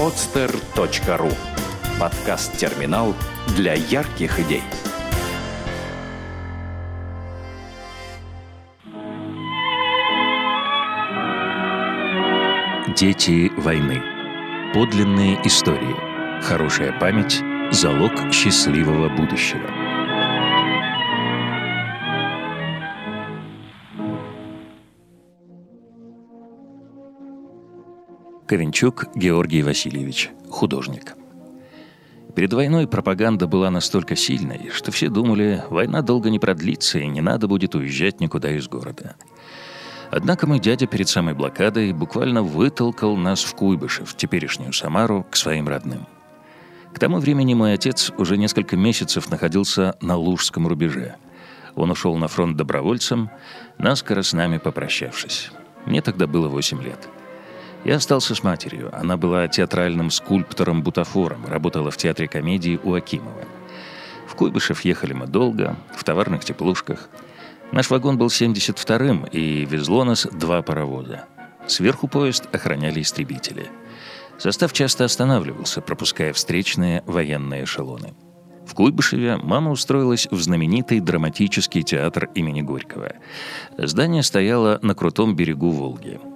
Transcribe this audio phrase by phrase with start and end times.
[0.00, 1.30] podster.ru
[2.00, 3.14] Подкаст-терминал
[3.54, 4.62] для ярких идей.
[12.96, 14.02] Дети войны.
[14.72, 15.94] Подлинные истории.
[16.42, 19.79] Хорошая память– залог счастливого будущего.
[28.50, 31.14] Ковенчук Георгий Васильевич, художник.
[32.34, 37.20] Перед войной пропаганда была настолько сильной, что все думали, война долго не продлится и не
[37.20, 39.14] надо будет уезжать никуда из города.
[40.10, 45.68] Однако мой дядя перед самой блокадой буквально вытолкал нас в Куйбышев, теперешнюю Самару, к своим
[45.68, 46.08] родным.
[46.92, 51.14] К тому времени мой отец уже несколько месяцев находился на Лужском рубеже.
[51.76, 53.30] Он ушел на фронт добровольцем,
[53.78, 55.52] наскоро с нами попрощавшись.
[55.86, 57.08] Мне тогда было 8 лет.
[57.84, 58.90] Я остался с матерью.
[58.92, 63.44] Она была театральным скульптором-бутафором, работала в театре комедии у Акимова.
[64.26, 67.08] В Куйбышев ехали мы долго, в товарных теплушках.
[67.72, 71.24] Наш вагон был 72-м, и везло нас два паровоза.
[71.66, 73.70] Сверху поезд охраняли истребители.
[74.38, 78.14] Состав часто останавливался, пропуская встречные военные эшелоны.
[78.66, 83.12] В Куйбышеве мама устроилась в знаменитый драматический театр имени Горького.
[83.78, 86.20] Здание стояло на крутом берегу Волги–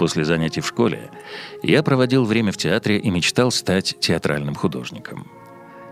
[0.00, 1.10] После занятий в школе
[1.62, 5.30] я проводил время в театре и мечтал стать театральным художником.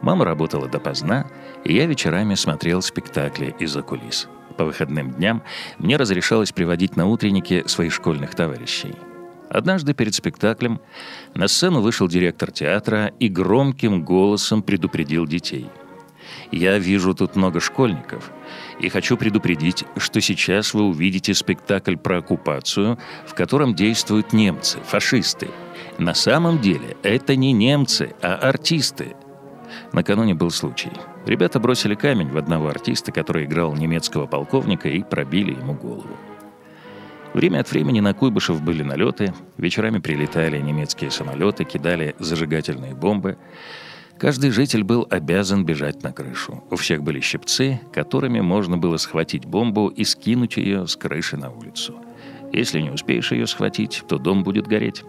[0.00, 1.30] Мама работала допоздна,
[1.62, 4.26] и я вечерами смотрел спектакли из-за кулис.
[4.56, 5.44] По выходным дням
[5.78, 8.96] мне разрешалось приводить на утренники своих школьных товарищей.
[9.48, 10.80] Однажды перед спектаклем
[11.34, 15.70] на сцену вышел директор театра и громким голосом предупредил детей–
[16.50, 18.30] я вижу тут много школьников
[18.80, 25.48] и хочу предупредить, что сейчас вы увидите спектакль про оккупацию, в котором действуют немцы, фашисты.
[25.98, 29.14] На самом деле это не немцы, а артисты.
[29.92, 30.90] Накануне был случай.
[31.26, 36.16] Ребята бросили камень в одного артиста, который играл немецкого полковника, и пробили ему голову.
[37.32, 43.38] Время от времени на Куйбышев были налеты, вечерами прилетали немецкие самолеты, кидали зажигательные бомбы.
[44.18, 46.62] Каждый житель был обязан бежать на крышу.
[46.70, 51.50] У всех были щипцы, которыми можно было схватить бомбу и скинуть ее с крыши на
[51.50, 51.96] улицу.
[52.52, 55.02] Если не успеешь ее схватить, то дом будет гореть.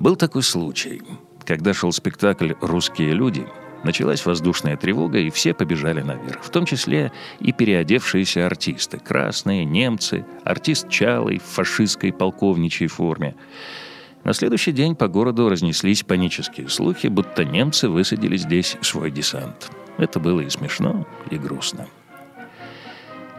[0.00, 1.02] Был такой случай.
[1.44, 3.46] Когда шел спектакль «Русские люди»,
[3.84, 8.98] началась воздушная тревога, и все побежали наверх, в том числе и переодевшиеся артисты.
[8.98, 13.34] Красные, немцы, артист Чалый в фашистской полковничьей форме–
[14.28, 19.70] на следующий день по городу разнеслись панические слухи, будто немцы высадили здесь свой десант.
[19.96, 21.86] Это было и смешно, и грустно.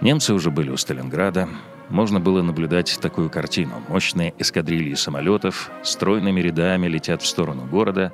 [0.01, 1.47] Немцы уже были у Сталинграда.
[1.89, 3.83] Можно было наблюдать такую картину.
[3.87, 8.11] Мощные эскадрильи самолетов стройными рядами летят в сторону города,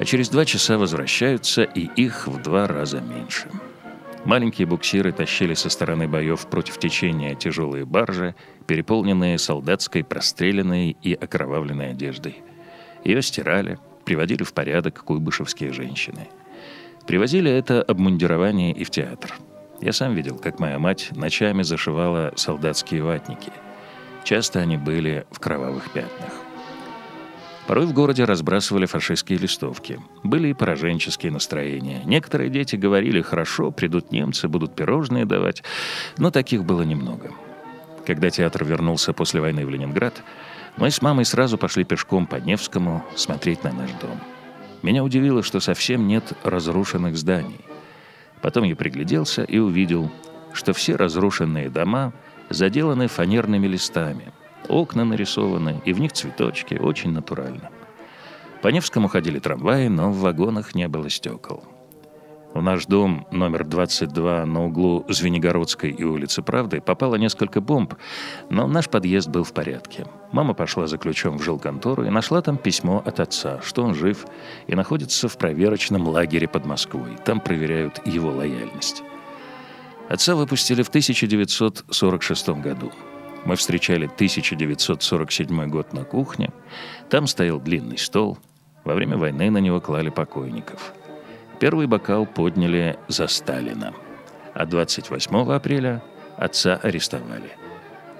[0.00, 3.48] а через два часа возвращаются, и их в два раза меньше.
[4.26, 8.34] Маленькие буксиры тащили со стороны боев против течения тяжелые баржи,
[8.66, 12.42] переполненные солдатской простреленной и окровавленной одеждой.
[13.04, 16.28] Ее стирали, приводили в порядок куйбышевские женщины.
[17.06, 19.32] Привозили это обмундирование и в театр.
[19.80, 23.52] Я сам видел, как моя мать ночами зашивала солдатские ватники.
[24.24, 26.45] Часто они были в кровавых пятнах.
[27.66, 30.00] Порой в городе разбрасывали фашистские листовки.
[30.22, 32.00] Были и пораженческие настроения.
[32.04, 35.64] Некоторые дети говорили «хорошо, придут немцы, будут пирожные давать»,
[36.16, 37.32] но таких было немного.
[38.06, 40.22] Когда театр вернулся после войны в Ленинград,
[40.76, 44.20] мы с мамой сразу пошли пешком по Невскому смотреть на наш дом.
[44.82, 47.60] Меня удивило, что совсем нет разрушенных зданий.
[48.42, 50.12] Потом я пригляделся и увидел,
[50.52, 52.12] что все разрушенные дома
[52.48, 54.32] заделаны фанерными листами–
[54.68, 57.70] Окна нарисованы, и в них цветочки, очень натурально.
[58.62, 61.62] По Невскому ходили трамваи, но в вагонах не было стекол.
[62.56, 67.94] В наш дом номер 22 на углу Звенигородской и улицы Правды попало несколько бомб,
[68.48, 70.06] но наш подъезд был в порядке.
[70.32, 74.24] Мама пошла за ключом в жилконтору и нашла там письмо от отца, что он жив
[74.68, 77.18] и находится в проверочном лагере под Москвой.
[77.26, 79.02] Там проверяют его лояльность.
[80.08, 82.90] Отца выпустили в 1946 году.
[83.46, 86.50] Мы встречали 1947 год на кухне.
[87.08, 88.38] Там стоял длинный стол.
[88.84, 90.92] Во время войны на него клали покойников.
[91.60, 93.94] Первый бокал подняли за Сталина.
[94.52, 96.02] А 28 апреля
[96.36, 97.52] отца арестовали.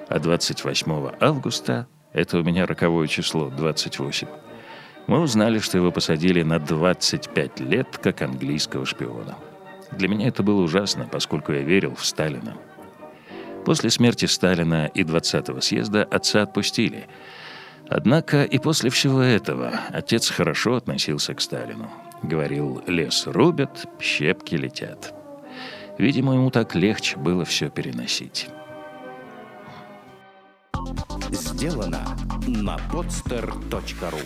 [0.09, 4.29] А 28 августа, это у меня роковое число, 28,
[5.09, 9.37] мы узнали, что его посадили на 25 лет как английского шпиона.
[9.91, 12.57] Для меня это было ужасно, поскольку я верил в Сталина.
[13.67, 17.09] После смерти Сталина и 20-го съезда отца отпустили.
[17.89, 21.91] Однако и после всего этого отец хорошо относился к Сталину.
[22.23, 25.13] Говорил, лес рубят, щепки летят.
[25.99, 28.49] Видимо, ему так легче было все переносить.
[31.33, 32.07] Сделано
[32.47, 34.23] на podster.ru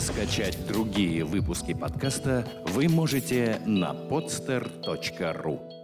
[0.00, 5.77] Скачать другие выпуски подкаста вы можете на podster.ru